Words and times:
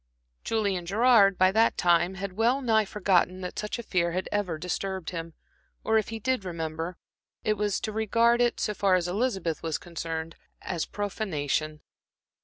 Julian 0.43 0.87
Gerard, 0.87 1.37
by 1.37 1.51
that 1.51 1.77
time, 1.77 2.15
had 2.15 2.33
well 2.33 2.59
nigh 2.63 2.85
forgotten 2.85 3.41
that 3.41 3.59
such 3.59 3.77
a 3.77 3.83
fear 3.83 4.13
had 4.13 4.27
ever 4.31 4.57
disturbed 4.57 5.11
him, 5.11 5.35
or 5.83 5.99
if 5.99 6.09
he 6.09 6.17
did 6.17 6.43
remember 6.43 6.97
it, 7.43 7.49
it 7.51 7.53
was 7.53 7.79
to 7.81 7.91
regard 7.91 8.41
it, 8.41 8.59
so 8.59 8.73
far 8.73 8.95
as 8.95 9.07
Elizabeth 9.07 9.61
was 9.61 9.77
concerned, 9.77 10.35
as 10.63 10.87
profanation. 10.87 11.81